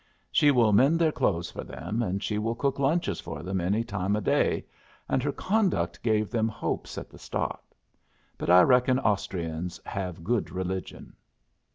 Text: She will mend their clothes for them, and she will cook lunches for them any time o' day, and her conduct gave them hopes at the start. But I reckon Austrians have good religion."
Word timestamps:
She 0.31 0.49
will 0.49 0.73
mend 0.73 0.97
their 0.97 1.11
clothes 1.11 1.51
for 1.51 1.63
them, 1.63 2.01
and 2.01 2.23
she 2.23 2.39
will 2.39 2.55
cook 2.55 2.79
lunches 2.79 3.19
for 3.19 3.43
them 3.43 3.61
any 3.61 3.83
time 3.83 4.15
o' 4.15 4.19
day, 4.19 4.65
and 5.07 5.21
her 5.21 5.31
conduct 5.31 6.01
gave 6.01 6.31
them 6.31 6.47
hopes 6.49 6.97
at 6.97 7.11
the 7.11 7.19
start. 7.19 7.75
But 8.35 8.49
I 8.49 8.63
reckon 8.63 8.97
Austrians 8.97 9.79
have 9.85 10.23
good 10.23 10.49
religion." 10.49 11.15